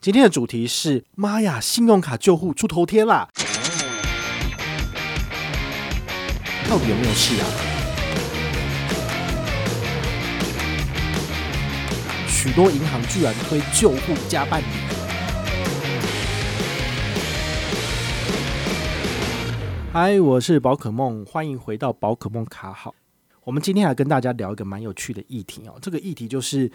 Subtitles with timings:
[0.00, 3.28] 今天的主题是：妈呀，信用卡救护出头天啦！
[6.70, 7.44] 到底有没有事啊？
[12.28, 14.66] 许多银行居然推旧户加办理。
[19.92, 22.94] 嗨，我是宝可梦，欢迎回到宝可梦卡号。
[23.42, 25.76] 我们今天来跟大家聊一个蛮有趣的议题哦。
[25.82, 26.70] 这个议题就是。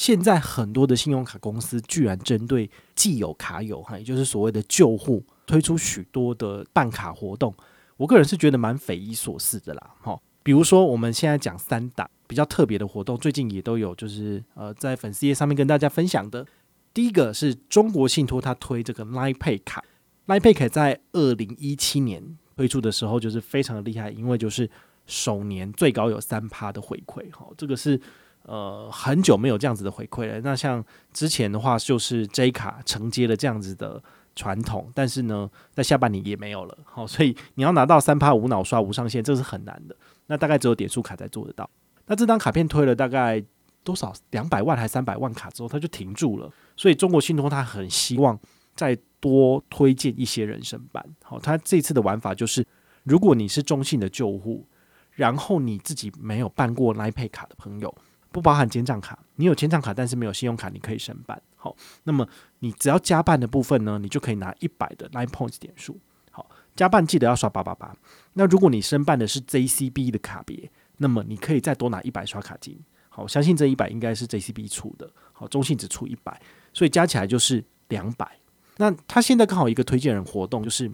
[0.00, 7.54] 现在很多的信用卡公司居然针对既有卡友哈，也就是所谓的旧户，推出许多的办卡活动。
[7.98, 9.94] 我个人是觉得蛮匪夷所思的啦。
[10.00, 16.46] 哈，比如说我们现在讲三档比较特别的活动，最近也都有，就是呃在粉丝页上面跟大家分享的。
[16.94, 19.84] 第一个是中国信托，它推这个 Line Pay 卡
[20.28, 24.70] ，Line Pay 卡在二零一七年推出的时候就是非常的厉害，因为就是
[25.04, 27.30] 首年最高有三趴的回馈。
[27.32, 28.00] 哈，这个是。
[28.42, 30.40] 呃，很久没有这样子的回馈了。
[30.40, 34.02] 那像之前的话，就是 J 卡承接了这样子的
[34.34, 36.78] 传统，但是呢，在下半年也没有了。
[36.84, 39.94] 好，所以你要拿到三趴无脑刷无上限，这是很难的。
[40.26, 41.68] 那大概只有点数卡才做得到。
[42.06, 43.42] 那这张卡片推了大概
[43.84, 44.12] 多少？
[44.30, 46.50] 两百万还是三百万卡之后，它就停住了。
[46.76, 48.38] 所以中国信托它很希望
[48.74, 51.04] 再多推荐一些人生版。
[51.22, 52.66] 好，它这次的玩法就是，
[53.04, 54.66] 如果你是中信的旧户，
[55.12, 57.94] 然后你自己没有办过 Line Pay 卡的朋友。
[58.32, 61.40] 不包含签帐卡，你有签账卡，但是没有信用卡，你可以申办。
[61.56, 62.26] 好，那么
[62.60, 65.98] 你只要加办的部分呢，你就可以拿一百的 Line Points 点数。
[66.30, 67.94] 好，加办记得要刷八八八。
[68.34, 72.78] 那如果你申办的是 JCB 的卡别，那么你可以再多拿一百刷卡金。
[73.08, 75.10] 好，我相信这一百应该是 JCB 出的。
[75.32, 76.40] 好，中信只出一百，
[76.72, 78.38] 所以加起来就是两百。
[78.76, 80.90] 那他现在刚好一个推荐人活动，就是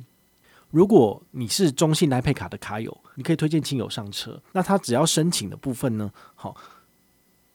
[0.70, 4.42] 如果你是中信 ip 卡的卡友，你可以推荐亲友上车。
[4.52, 6.56] 那他只要申请的部分呢，好。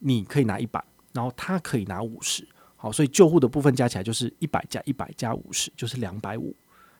[0.03, 6.55] 你可以拿一百，然后他可以拿五十，好，所以救护的部分加起来就是一百加一百加五十，就是两百五，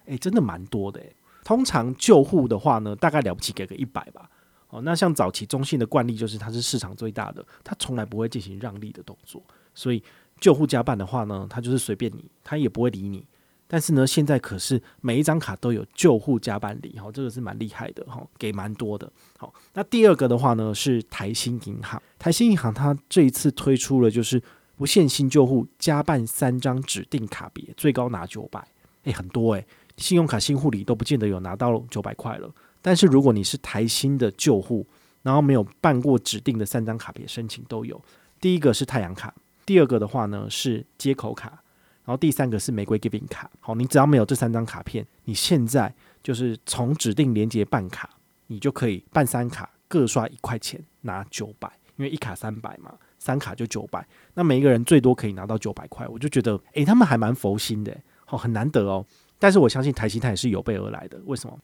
[0.06, 1.16] 诶，真的蛮多的诶。
[1.44, 4.30] 通常救护的话呢，大概了不起给个一百吧，
[4.70, 10.04] 哦，那像早期中信的惯例就是它是市场最大的，它从来不会进行让利的动作，所以
[10.40, 13.26] 救护加办的话呢，它就是随便你，它也不会理你。
[13.73, 19.09] 但是呢，现在可是每一张卡都有旧户加办理，哈，这个是蛮厉害的，哈，给蛮多的。
[19.37, 24.43] 好，那第二个的话呢是台新银行，台新银行它这一次推出了就是
[24.76, 28.61] 不限新旧户加办三张指定卡别，最高拿九百，
[29.04, 29.65] 诶，很多诶、
[29.95, 32.54] 信用卡新户里都不见得有拿到九百块了。
[32.81, 34.86] 但是如果你是台新的旧户，
[35.21, 38.02] 然后没有办过指定的三张卡别申请都有。
[38.42, 39.33] 第一个是太阳卡，
[39.65, 41.61] 第二个的话呢是接口卡。
[42.04, 48.10] 然后第三个是玫瑰 Giving 卡，好，你只要没有这三张卡片，你现在就是从指定连接办卡，
[48.48, 57.95] 你就可以办三卡各刷一块钱拿九百，因为一卡三百嘛，三卡就九百，那每一个人最多可以拿到九百块，我就觉得，诶，他们还蛮佛心的，
[58.26, 59.06] 好，很难得哦。
[59.38, 61.60] 但是我相信台新他也是有备而来的，为什么？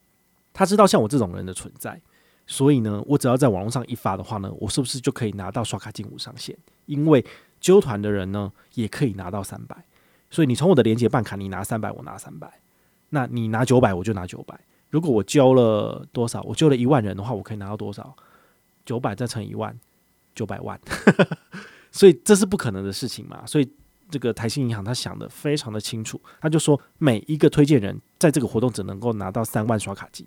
[0.53, 1.99] 他知道像我这种人的存在，
[2.45, 6.57] 所以呢，我只要在网络上一发的话呢，我是不是就可以拿到刷卡金无上限？
[6.85, 7.23] 因为
[7.59, 9.75] 揪团的人呢，也可以拿到三百。
[10.29, 12.59] 所以你从我的连接办卡，你拿三百，我拿三百，
[13.09, 14.59] 那你拿九百，我就拿九百。
[14.89, 18.15] 如果我交了多少，我交了一万人的话，我可以拿到多少？
[18.85, 19.77] 九百再乘一万，
[20.35, 20.79] 九百万。
[21.91, 23.45] 所以这是不可能的事情嘛。
[23.45, 23.69] 所以
[24.09, 30.25] 这个台新银行他想得非常的清楚，他就说每一个推荐人在这个活动只能够拿到三万刷卡金，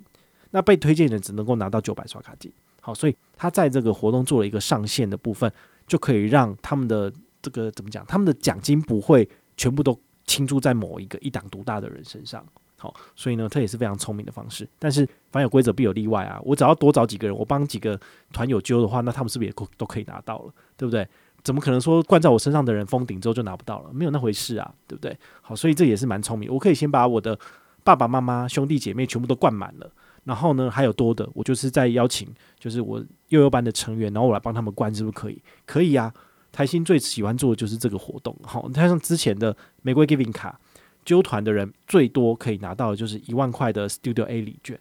[0.51, 2.51] 那被推荐人只能够拿到九百刷卡金。
[2.81, 5.51] 好，所以他在这个活动做了一个上限的部分，
[5.87, 7.13] 就可以让他们的
[7.43, 8.05] 这个怎么讲？
[8.07, 9.29] 他们的奖金不会。
[9.61, 9.95] 全部都
[10.25, 12.43] 倾注在某一个一党独大的人身上，
[12.79, 14.67] 好，所以呢，这也是非常聪明的方式。
[14.79, 16.41] 但是凡有规则必有例外啊！
[16.43, 18.01] 我只要多找几个人，我帮几个
[18.33, 20.55] 团友揪的话，那他们是不是也都可以拿到了？
[20.79, 21.07] 对不对？
[21.45, 23.93] 怎么可能说灌在我身上的人封顶之后就拿不到了？
[23.93, 25.15] 没有那回事啊，对不对？
[25.43, 26.51] 好，所以这也是蛮聪明。
[26.51, 27.39] 我可以先把我的
[27.85, 29.93] 爸爸妈妈、兄弟姐妹全部都灌满了，
[30.25, 32.27] 然后呢，还有多的，我就是再邀请，
[32.59, 35.43] 就是我幼幼班的成员，然后我来帮他们灌，是不是可以？
[35.67, 36.11] 可以啊。
[36.53, 40.59] 台新最喜欢做的就是这个活动，好，它像之前的玫瑰 Giving 卡，
[41.05, 44.79] 揪团的人最多可以拿到的就是一万块的 Studio A 礼券，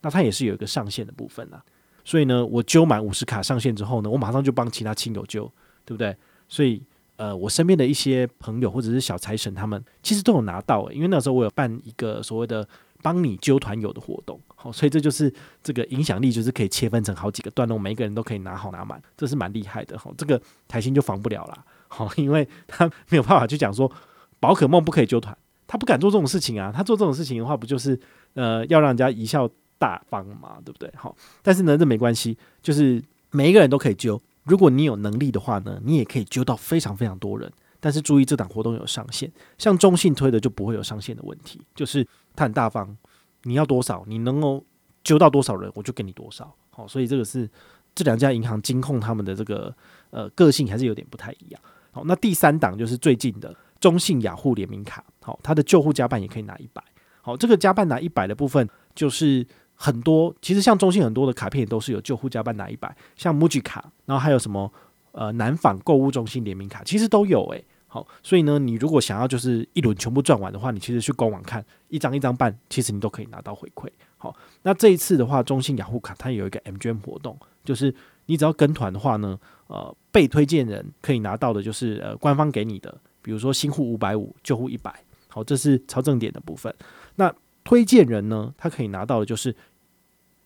[0.00, 1.62] 那它也是有一个上限的部分啦。
[2.04, 5.50] 所以呢，我揪满五十卡上限之后呢，我马上就帮其他亲友揪，
[5.84, 6.16] 对不对？
[6.48, 6.82] 所以
[7.16, 12.68] 呃，我身边的一些朋友或者是小财神他们其实都有拿到，因为那时候我有办一个所谓的。
[13.04, 20.08] 帮你揪团友的活动，好，所以这就是这个影响力，就是可以切分成好几个段落，每一个人都可以拿好拿满，这是蛮厉害的哈。
[20.16, 23.90] 这个台新就防不了啦，好，因为他没有办法去讲说
[24.38, 25.36] 宝可梦不可以揪团，
[25.66, 26.72] 他不敢做这种事情啊。
[26.72, 27.98] 他做这种事情的话，不就是
[28.34, 30.88] 呃要让人家贻笑大方嘛，对不对？
[30.96, 34.20] 好，但是呢，这没关系，就是每一个人都可以揪。
[34.44, 37.52] 如果你有能力的话呢，你也可以揪到非常非常多人。
[37.84, 42.06] 但是注意这档活动有上限，像中信推的就不会有上限的问题，就是
[42.36, 42.96] 他很大方，
[43.42, 44.64] 你要多少，你能够
[45.04, 46.52] 揪到多少人，我就给你多少。
[46.70, 47.48] 好，所以这个是
[47.94, 49.74] 这两家银行金控他们的这个
[50.10, 51.60] 呃个性还是有点不太一样。
[51.90, 56.82] 好，那第三档就是最近的中信雅虎联名卡，好，它的旧户加办也可以拿一百。
[57.20, 64.72] 好，这个加办拿一百的部分，就是很多其实像中信很多的卡片都是有旧户加办拿一百，像 MUJI 卡，然后还有什么
[65.12, 73.86] 呃南纺购物中心联名卡，其实都有诶、好，所以呢，你如果想要就是一轮全部赚完的话，你其实去官网看一张一张办，其实你都可以拿到回馈。
[74.16, 77.94] 好，那这一次的话，中信雅虎卡它有一个 MGM 活动，就是
[78.24, 85.04] 你只要跟团的话呢，呃，被推荐人可以拿到的就是呃官方给你的，比如说新户五百五，旧户一百。
[85.28, 86.74] 好，这是超正点的部分。
[87.16, 87.30] 那
[87.62, 89.54] 推荐人呢，他可以拿到的就是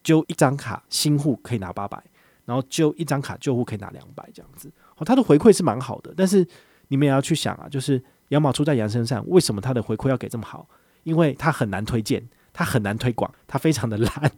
[0.02, 2.02] 揪一张卡，新户可以拿八百，
[2.44, 4.68] 然后揪一张卡，旧户可以拿两百这样子。
[4.96, 6.44] 好，他的回馈是蛮好的，但是。
[6.88, 10.68] 你们也要去想啊，就是羊毛出在羊身上，为什么他的回馈要给这么好？
[11.04, 14.32] 因为他很难推荐，他很难推广，他非常的烂。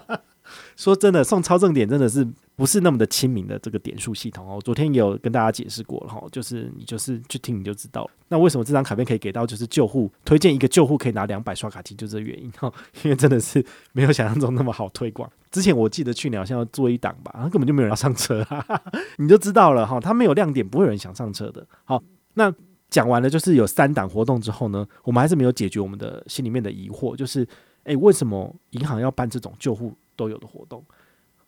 [0.76, 2.26] 说真的，送超正点真的是
[2.58, 4.60] 不是那么的亲民的这个点数系统哦。
[4.64, 8.10] 昨天也有跟大家解释过了哈，就是你就是去听你就知道。
[8.26, 12.70] 那为什么这张卡片可以给到就是救护推荐一个救护可以拿两百刷卡金，就这原因哈，
[13.04, 15.30] 因为真的是没有想象中那么好推广。
[15.52, 18.82] 之前我记得去年好像要做一档吧，根本就没有人要上车，哈哈，
[19.18, 20.00] 你就知道了哈。
[20.00, 21.64] 它没有亮点，不会有人想上车的。
[21.84, 22.02] 好，
[22.34, 22.52] 那
[22.90, 27.46] 讲完了就是有三档活动之后呢，我们还是没有解决我们的心里面的疑惑，就是
[27.84, 29.94] 诶，为什么银行要办这种救护？
[30.18, 30.84] 都有的活动，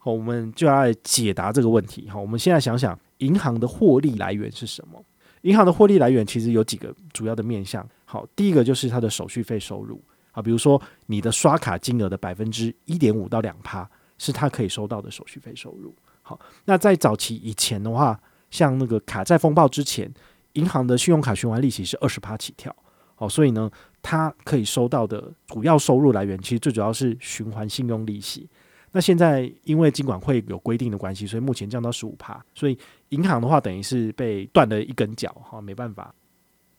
[0.03, 2.09] 好，我们就要解答这个问题。
[2.09, 4.99] 好，我们现在想想，银行的获利来源是什么？
[5.43, 7.87] 银行的获利来源其实有几个主要的面向。
[8.05, 10.01] 好，第一个就是它的手续费收入。
[10.31, 13.87] 好，比如说你的刷卡金额的百分之一点五到两趴，
[14.17, 15.93] 是它可以收到的手续费收入。
[16.23, 18.19] 好，那在早期以前的话，
[18.49, 20.11] 像那个卡债风暴之前，
[20.53, 22.75] 银行的信用卡循环利息是二十趴起跳。
[23.13, 23.69] 好，所以呢，
[24.01, 28.49] 它可以收到的主要收入来源，其实最主要是循环信用利息。
[28.93, 32.77] 那现在因为金管会有规定的关系，所以目前降到十五趴，所以
[33.09, 36.13] 银行的话等于是被断了一根脚哈，没办法，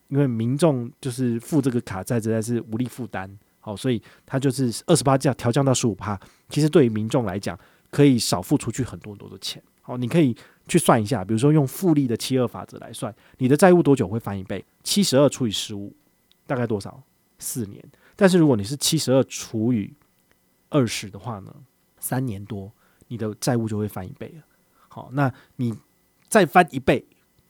[0.09, 3.27] 因为民众就是付这个卡债实在是无力负担，
[3.59, 6.19] 好，所以它就是二十八降调降到十五趴，
[6.49, 9.61] 其实对于民众来讲，可以少付出去很多很多的钱。
[9.81, 10.35] 好，你可以
[10.67, 14.63] 去算一下，比如说用复利的七二法则来算，你的债务多久会翻一倍？
[14.83, 15.91] 七十二除以十五，
[16.45, 17.01] 大概多少？
[17.39, 17.83] 四年。
[18.15, 19.91] 但是如果你是七十二除以
[20.69, 21.51] 二十的话呢？
[22.03, 22.69] 三年多，
[23.07, 24.43] 你的债务就会翻一倍了。
[24.89, 25.73] 好，那你
[26.27, 27.05] 再翻一倍，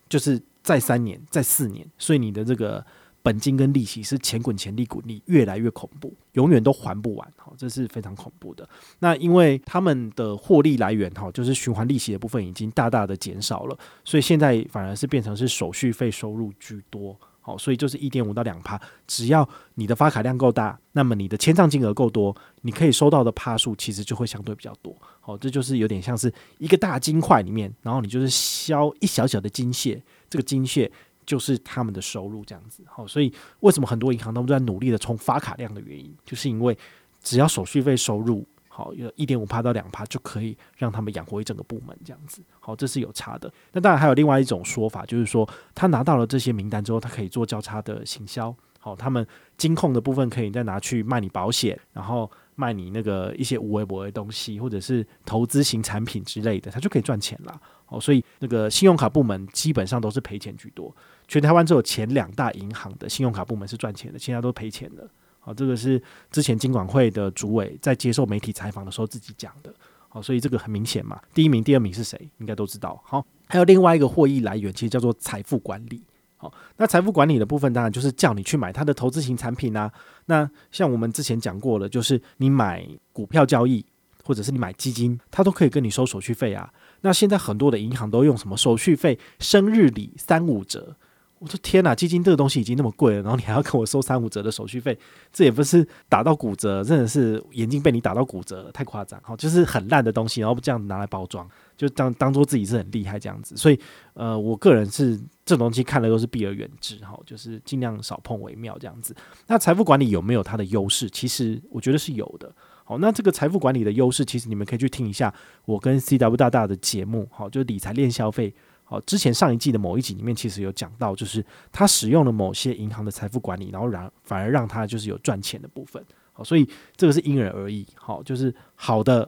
[0.07, 2.85] 就是再三年、再四年，所以你的这个
[3.23, 7.33] 本金跟利息是钱滚钱、利滚利，越来越恐怖，永远都还不完。
[7.35, 8.69] 好，这是非常恐怖的。
[8.99, 17.19] 那因为他们的获利来源，哈，就是循环利息的部分已经大大的减少了，所以现在反而是变成是手续费收入居多。
[17.45, 24.95] 好，所以就是一点五到两趴，只要你的发卡量够大，那么你的签账金额够多，你可以收到的趴数其实就会相对比较多。
[25.19, 30.89] 好，这就是有点像是一个大金块里面，然后你就是削一小小的金屑，这个金屑
[31.25, 32.81] 就是他们的收入这样子。
[32.87, 36.77] 好，所以为什么很多银行他们都在努力的冲发卡量的原因，就是因为
[37.21, 38.47] 只要手续费收入。
[38.75, 42.41] 好，有一点五趴到两趴就可以让他们养活一整个部门这样子。
[42.59, 43.53] 好，这是有差的。
[43.71, 48.53] 那当然还有另外一种说法，就是说他拿到了这些名单之后，他可以做交叉的行销。
[48.79, 49.25] 好，他们
[49.57, 57.61] 金控的部分可以再拿去卖你保险，然后卖你那个一些无微博的东西，或者是投资型产品之类的，他就可以赚钱了。
[57.85, 60.93] 好，所以那个信用卡部门基本上都是赔钱居多。
[61.27, 65.07] 全台湾只有前两大银行的信用卡部门是赚钱的，其他都赔钱的。
[65.45, 69.73] 好，这个是之前金管会的主委在接受媒体采访的时候自己讲的。
[70.07, 73.01] 好，所以这个很明显嘛，第一名、第二名是谁，应该都知道。
[73.03, 76.01] 好，还有另外一个获益来源，其实叫做财富管理。
[76.37, 79.91] 好，那财富管理的部分，当然就是叫你去买它的投资型产品啊。
[80.27, 83.85] 那像我们之前讲过了，就是你买股票交易，
[84.23, 86.71] 或者是你买基金，它都可以跟你收手续费啊。
[87.01, 90.95] 那现在很多的银行都用什么手续费、生日礼三五折。
[91.43, 94.97] 我说天哪，基金这个东西已经那么贵了，然后你还要跟我收三五折的手续费，
[95.33, 99.19] 这也不是打到骨折，真的是眼睛被你打到骨折，太夸张。
[99.21, 101.45] 好，就是很烂的东西，然后这样拿来包装，
[101.75, 103.57] 就当当做自己是很厉害这样子。
[103.57, 103.77] 所以，
[104.13, 109.13] 呃，我个人是这东西看了都是避而远之，哈，就是尽量少碰为妙这样子。
[109.47, 111.09] 那财富管理有没有它的优势？
[111.09, 112.49] 其实我觉得是有的。
[112.85, 115.33] 好，那这个财富管理的优势，其实你们可以去听一下
[115.65, 118.53] 我跟 CW 大大的节目，好，就是理财练消费。
[118.93, 126.05] 好，之前上一季的某一集里面，其实有讲到，就是他使用了某些银行的财富管理，然后让反而让他就是有赚钱的部分。
[126.31, 127.87] 好，所以这个是因人而异。
[127.95, 129.27] 好，就是好的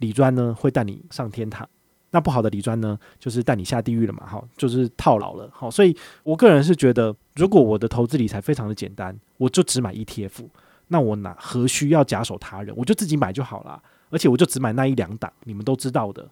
[0.00, 1.66] 理专呢会带你上天堂，
[2.10, 10.46] 那不好的理专呢，就是带你下地狱了嘛，哈，就是套牢了，好，所以我个人是觉得，如果我的投资理财非常的简单，我就只买 ETF，
[10.88, 16.28] 那我哪何须要假手他人，我就自己买就好了，而且我就只买那一两档，你们都知道的。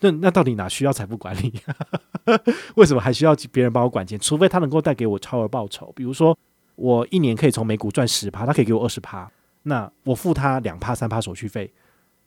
[0.00, 1.52] 那那到底哪需要财富管理？
[2.76, 4.18] 为什么还需要别人帮我管钱？
[4.18, 6.36] 除非他能够带给我超额报酬，比如说
[6.76, 9.28] 我一年可以从美股赚十趴，他可以给我二十趴，
[9.64, 11.72] 那我付他两趴三趴手续费，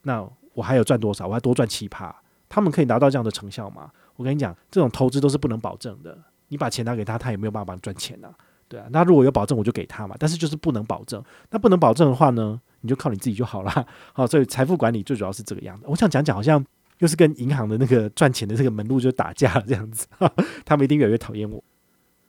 [0.02, 1.28] 那我还有赚多少？
[1.28, 2.14] 我还多赚七趴。
[2.50, 3.90] 他们可以达到这样的成效吗？
[4.18, 6.18] 我跟你讲，这种投资都是不能保证的。
[6.50, 8.36] 你把钱拿给他，他也没有办法帮你赚钱呐、啊。
[8.68, 10.16] 对啊，那如果有保证，我就给他嘛。
[10.20, 11.24] 但是就是不能保证。
[11.50, 13.88] 那不能保证的话呢，你就靠你自己就好了。
[14.12, 15.86] 好，所以财富管理最主要是这个样子。
[15.88, 16.66] 我想讲讲，好像。
[17.02, 20.08] 又是跟银行的那个赚钱的这个门路就打架了这样子，
[20.66, 21.64] 他们一定越来越讨厌我。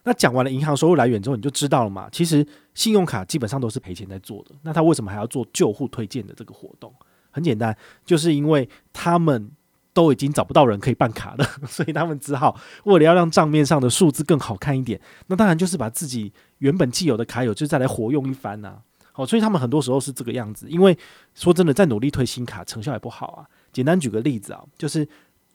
[0.05, 2.09] 那讲完了银行收入来源之后，你就知道了嘛。
[2.11, 4.51] 其实信用卡基本上都是赔钱在做的。
[4.63, 6.93] 那他为什么还要做旧户推荐的这个活动？
[7.31, 9.51] 很简单，就是因为他们
[9.93, 18.79] 都已经找不到人可以办卡了， 所以他们只好为了要让账面上的数字更好看一点，那当然就是把自己原本既有的卡友就再来活用一番呐。
[19.13, 20.69] 好，所以他们很多时候是这个样子。
[20.69, 20.97] 因为
[21.35, 23.47] 说真的，在努力推新卡，成效也不好啊。
[23.73, 25.07] 简单举个例子啊，就是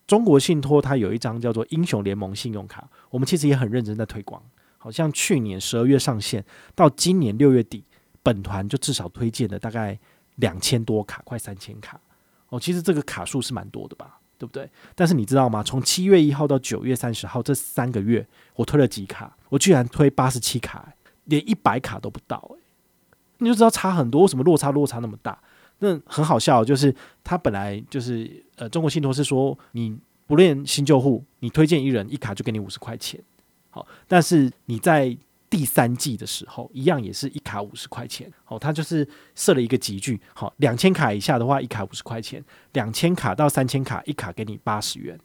[0.05, 4.41] 中国信托它有一张叫做“英雄联盟”信用卡，我们其实也很认真在推广。
[4.77, 6.45] 好像去年十二月上线，
[6.75, 7.83] 到今年六月底，
[8.21, 9.99] 本团就至少推荐了大概
[10.35, 11.99] 两千多卡，快三千卡。
[12.49, 14.69] 哦，其实这个卡数是蛮多的吧，对不对？
[14.95, 15.61] 但是你知道吗？
[15.63, 19.35] 从七月一号到九月三十号这三个月，我推了几卡？
[19.49, 20.93] 我居然推八十七卡，
[21.25, 22.49] 连一百卡都不到，
[23.39, 25.38] 你就知道差很多，为什么落差落差那么大？
[25.79, 33.22] 那很好笑，就是他本来就是呃，中国信托是说你不练新旧户，你推荐一人一卡就给你五十块钱，
[33.70, 35.15] 好，但是你在
[35.50, 45.17] 第三季的时候，一样也是一卡五十块钱，好，他就是设了一个级距，好，两千卡以下的话一卡五十块钱，两千卡到三千卡一卡给你八十元，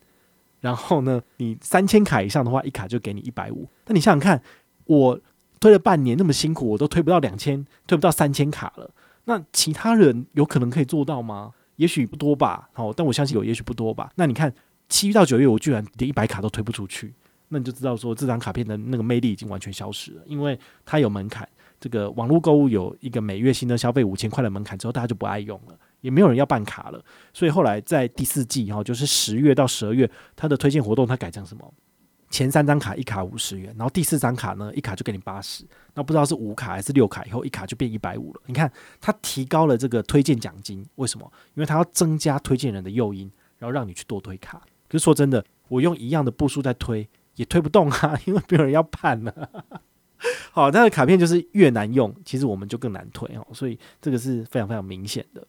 [0.60, 4.42] 然后呢，你三千卡以上的话一卡就给你一百五，那你想想看，
[4.84, 5.18] 我
[5.62, 8.90] 推了半年那么辛苦，我都推不到两千，推不到三千卡了。
[9.26, 11.52] 那其他人有可能可以做到吗？
[11.76, 12.68] 也许不多吧。
[12.72, 14.10] 好，但我相信有，也许不多吧。
[14.16, 14.52] 那你看，
[14.88, 17.14] 七月到九月，我居然连一百卡都推不出去，
[17.46, 21.48] 那你就知道说这张卡片的那个魅力已经完全消失了，因为它有门槛。
[21.78, 27.00] 这个网络购物有一个每月新的消费五千块的门槛之后，大家就不爱用了，也没有人要办卡了。
[27.32, 31.72] 所以后来在第四季哈，就是十月到十二月，它的推荐活动它改成什么？
[32.32, 38.40] 前三张卡一卡五十元，然后第四张卡呢，一卡就给你八十，那不知道是五卡还是六卡，以后一卡就变一百五了。
[38.46, 38.72] 你看，
[39.02, 41.30] 它提高了这个推荐奖金，为什么？
[41.54, 44.60] 因为它要增加推荐人的诱因，然后让你去多推卡。
[44.88, 49.50] 可是说真的，我用一样的步数在推，也推不动啊， 因为没有人要判了。
[50.52, 55.46] 好，它的卡片就是越难用，其实我们就更难推哦，所以这个是非常非常明显的。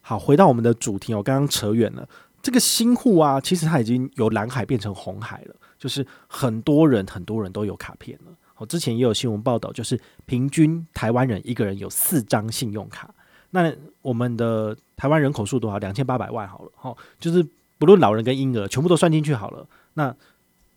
[0.00, 2.08] 好，回到我们的主题，我刚刚扯远了。
[2.46, 8.32] 这个新户啊，其实它已经由蓝海变成红海了，就是很多人很多人都有卡片了。
[8.54, 13.12] 好，之前也有新闻报道，就是平均台湾人一个人有四张信用卡。
[13.50, 15.78] 那我们的台湾人口数多少？
[15.78, 17.44] 两千八百万好了，好，就是
[17.78, 19.66] 不论老人跟婴儿，全部都算进去好了。
[19.94, 20.14] 那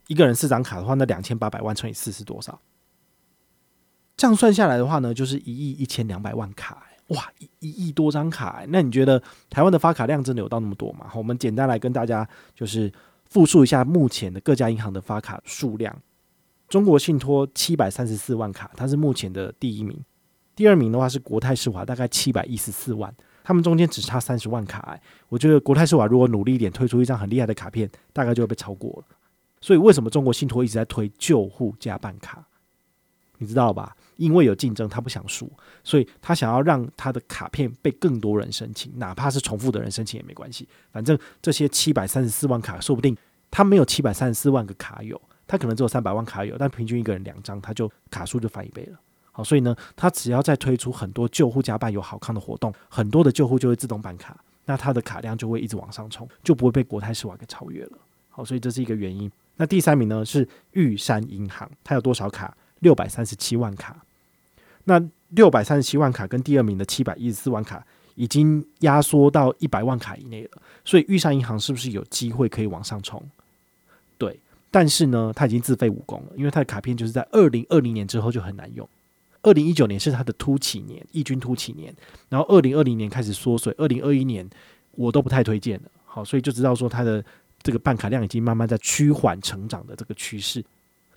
[0.08, 2.60] 一个人四张卡的话，那两千八百万乘以四是多少？
[4.18, 6.88] 这样算下来的话呢，就是一亿一千两百万卡。
[7.10, 11.08] 哇，一亿多张卡，那你觉得台湾的发卡量真的有到那么多吗？
[11.10, 12.92] 好，我们简单来跟大家就是
[13.26, 15.96] 复述一下目前的各家银行的发卡数量。
[16.68, 20.00] 中国信托七百三十四万卡，它是目前的第一名。
[20.56, 23.12] 第二名的话是国泰世华，大概七百一十四万，
[23.44, 25.00] 他们中间只差三十万卡。
[25.30, 29.18] 我觉得国泰世华如果努力一点，推出一张很厉害的卡片，大概就会被超过了。
[29.62, 32.46] 所以为什么中国信托一直在推旧户加办卡？
[33.40, 33.96] 你知道吧？
[34.18, 35.50] 因为有竞争，他不想输，
[35.84, 40.68] 所以他想要让他的卡片被更多人申请，哪怕是重复的人申请也没关系。
[40.92, 43.16] 反正这些七百三十四万卡，说不定
[43.50, 49.00] 他没有七百三十四万个卡友，他可能只有三百万卡友，但平均一个人两张，他就卡数就翻一倍了。
[49.32, 57.98] 好，所以呢，他只要再推出很多旧户加办有好康的活动，很多的旧户就会自动办卡，那他的卡量就会一直往上冲，就不会被国泰世华给超越了。
[58.30, 59.32] 好，所以这是一个原因。
[59.56, 62.56] 那第三名呢是玉山银行，它有多少卡？
[62.80, 64.06] 六百三十七万卡。
[64.86, 70.50] 那六百三十七万卡跟第二名的七百一十四万卡已经压缩到一百万卡以内了，
[70.84, 73.22] 所以玉山银行是不是有机会可以往上冲？
[74.18, 74.40] 对，
[74.72, 78.88] 但是呢，它已经自废武功了，因为它的卡片就是在二零二零年之后就很难用。
[79.44, 81.96] 二零一九年是它的突起年，异军突起年，
[82.28, 84.50] 然后二零二零年开始缩水，二零二一年
[84.92, 85.92] 我都不太推荐了。
[86.06, 87.24] 好，所以就知道说它的
[87.62, 90.66] 这个办卡量已经慢慢在趋缓成长的这个趋势。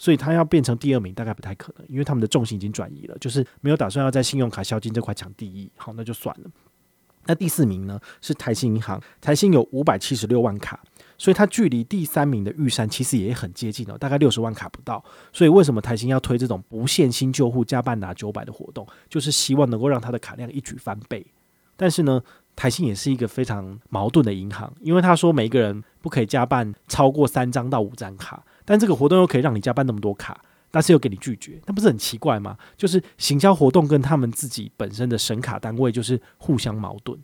[0.02, 5.70] 所以他要变成第二名，大概不太可能，因为他们的重心已经转移了，就是没有打算要在信用卡销金这块抢第一。
[5.76, 6.50] 好，那就算了。
[7.26, 10.80] 那第四名呢是台新银行，台新有五百七十六万卡，
[11.16, 15.04] 所以它距离第三名的玉山其实也很接近哦，大概六十万卡不到。
[15.32, 21.24] 所以为什么台新要推这种不限新旧户加半拿九百的活动，就是希望能够让它的卡量一举翻倍。
[21.76, 22.20] 但是呢，
[22.56, 30.40] 台新也是一个非常矛盾的银行，因为他说每一个人不可以加办超过三张到五张卡，但这个活动又可以让你加办那么多卡，
[30.70, 32.56] 但是又给你拒绝，那不是很奇怪吗？
[32.76, 37.18] 就是行销活动跟他们自己本身的审卡单位就是互相矛盾。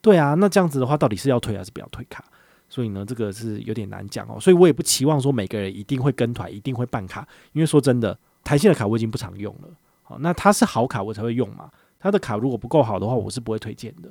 [0.00, 2.24] 对啊，那这样子的话，到底是要退还是不要退卡？
[2.68, 4.38] 所以呢，这个是有点难讲哦。
[4.38, 9.68] 所以我也不期望说每个人一定会跟团，一定会办卡，因为说真的，台新的卡我已经不常用了。
[10.02, 11.70] 好，那它是好卡我才会用嘛。
[11.98, 14.08] 它的卡如果不够好的话，我是不会推荐的。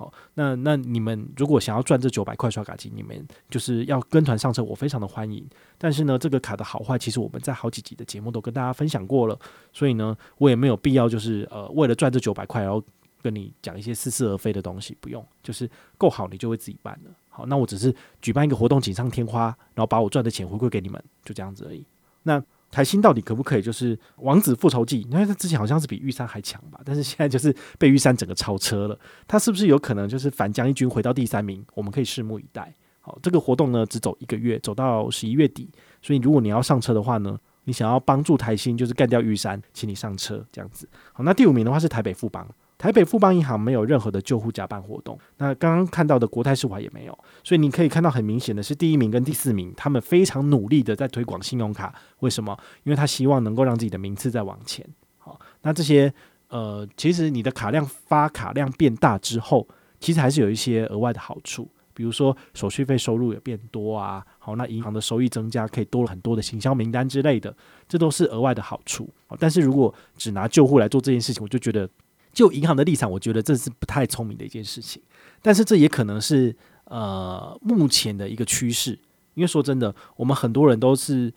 [0.00, 5.46] 好，那那你们如果想要赚这九百块刷卡金，你们就是要跟团上车，我非常的欢迎。
[5.76, 9.38] 但是呢，这个卡的好坏，其实我们在好几集的节目都跟大家分享过了，
[9.74, 12.82] 所以呢，我也没有必要就是呃为了赚这九百块，然后
[13.20, 17.10] 跟你讲一些似是而非的东西，不用，就是够好你就会自己办了。
[17.28, 21.84] 好，那我只是举办一个活动，锦上添花，然后把我赚的钱回馈给你们，就这样子而已。
[22.22, 22.42] 那。
[22.70, 23.62] 台新到底可不可以？
[23.62, 28.98] 就是《王子复仇记》，因为他之前好像是比玉山还强吧，但是现在就是被玉山整个超车了。
[29.26, 31.64] 他是不是有可能就是反将一军回到第三名？
[31.74, 32.74] 我们可以拭目以待。
[33.00, 35.68] 好，这个活动呢只走一个月，走到十一月底。
[36.00, 40.88] 所以如果你要上车的话呢，你想要帮助台新就是干掉玉山，请你上车这样子。
[41.12, 42.46] 好，那第五名的话是台北富邦。
[42.80, 51.94] 台北富邦银行没有任何的救护加办活动，那刚刚看到的国泰世华也没有，所以你可以看到很明显的是第一名跟第四名，他们非常努力的在推广信用卡。
[52.20, 52.58] 为什么？
[52.84, 54.82] 因为他希望能够让自己的名次再往前。
[55.18, 56.10] 好，那这些
[56.48, 59.68] 呃，其实你的卡量发卡量变大之后，
[60.00, 64.24] 其实还是有一些额外的好处，比如说手续费收入也变多啊。
[64.38, 67.54] 好，那银行的收益增加，可以多了很多的行销名单之类的，
[67.86, 69.06] 这都是额外的好处。
[69.38, 71.86] 但是如果只拿救护来做这件事情，我就觉得。
[72.32, 75.02] 就银行的立场，我觉得这是不太聪明的一件事情，
[75.42, 78.98] 但是这也可能是呃目前的一个趋势。
[79.34, 81.32] 因为说真的，我们很多人都是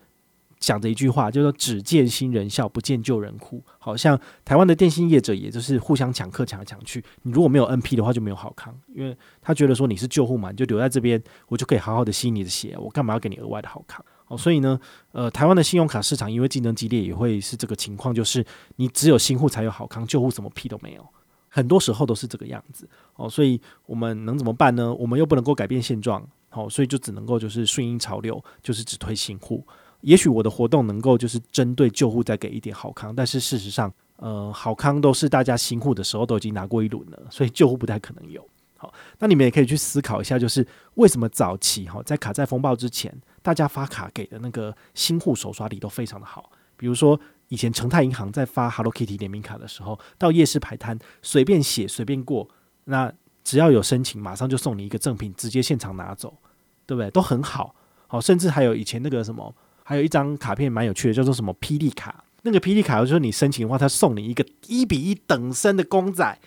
[0.59, 3.63] 讲着一句话，就是说只见新人笑，不见旧人哭。
[3.77, 7.03] 好像台湾的电信业者，也就是互相抢客抢来抢去。
[7.21, 14.03] 你如果没有 NP 的话，就没有好康，因为他觉得说你是旧户嘛，你就留在这边，我就可以好好的吸你的血，我干嘛要给你额外的好康？
[14.37, 14.79] 所以呢，
[15.11, 21.05] 呃，台湾的信用卡市场因为竞争激烈，也会是这个情况，就是你只有新户才有好康，旧户什么屁都没有，
[21.49, 22.87] 很多时候都是这个样子。
[23.15, 24.93] 哦，所以我们能怎么办呢？
[24.93, 29.65] 我们又不能够改变现状，好，所以就只能够就是顺应潮流，就是只推新户。
[30.01, 38.45] 也许我的活动能够就是针对旧户再给一点好康，但是事实上，呃，好康都是大家新户的时候都已经拿过一轮了，所以旧户不太可能有。
[39.19, 40.65] 那你们也可以去思考一下，就是
[40.95, 46.51] 为什么早期哈在卡债风暴之前，大家发卡给的那个新户手刷礼都非常的好。
[46.75, 52.49] 比如说以前诚泰银行在发 Hello Kitty 联名卡的时候，到夜市排摊随便写随便过，
[52.85, 56.37] 那只要有申请，马上就送你一个赠品，直接现场拿走，
[56.85, 57.09] 对不对？
[57.11, 57.75] 都很好。
[58.07, 62.23] 好，甚至还有以前那个什么，还有一张卡片蛮有趣的，叫做什么霹雳卡。
[62.41, 66.39] 那个霹雳卡就是你申请的话，他送你一个一比一等身的公仔。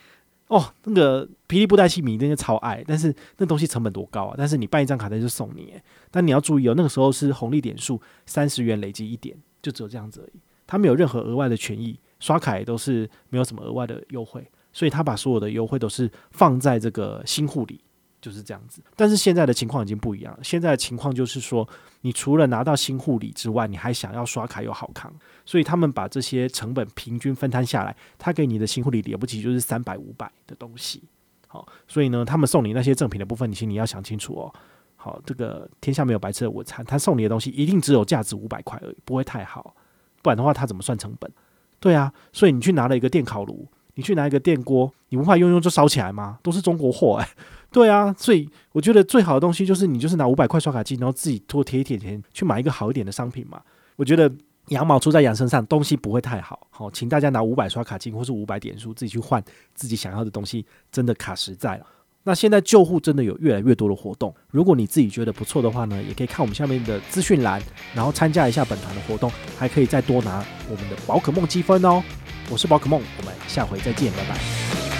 [0.48, 4.34] 哦，那个霹雳布袋戏迷真的超爱，但是那东西成本多高啊！
[4.38, 5.74] 但是你办一张卡他就送你，
[6.10, 17.80] 但你要注意哦，那个时候是红利点数三十元累积一点，就只有这样子而已，他没有任何额外的权益，刷卡也都是没有什么额外的优惠，所以他把所有的优惠都是放在这个新户里。
[18.26, 20.36] 就是这样子，但是现在的情况已经不一样。
[20.42, 21.66] 现在的情况就是说，
[22.00, 25.12] 你除了拿到新护理之外，你还想要刷卡又好康，
[25.44, 31.04] 所以他们把这些成本平均分摊下来，他给你的新护理了不起就是三百五百的东西。
[31.46, 34.52] 好，所以呢，他们送你那些赠品的部分，你心里要想清楚哦。
[34.96, 39.76] 好，这个天下没有白吃的午餐，他送你的东西一定只有价值五百块而已，不会太好，
[40.20, 41.30] 不然的话他怎么算成本？
[41.78, 46.40] 对啊，所以你去拿了一个电烤炉，你去拿一个电锅，你无法用用就烧起来吗？
[46.42, 47.28] 都是中国货哎。
[47.76, 53.60] 对啊，所以我觉得最好的东西就是你就是拿五百块刷卡机，然后自己多贴一点钱去买一个好一点的商品嘛。
[53.96, 54.32] 我觉得
[54.68, 56.66] 羊毛出在羊身上，东西不会太好。
[56.70, 61.86] 好，请大家拿五百刷卡金或是五百点数自己去换自己想要的东西，真的卡实在了。
[62.22, 67.60] 那现在旧户真的有越来越多的活动，如果你自己觉得不错的话呢，也可以看我们下面的资讯栏，
[67.94, 72.02] 然后参加一下本团的活动，还可以再多拿我们的宝可梦积分哦。
[72.50, 74.95] 我是宝可梦，我们下回再见，拜拜。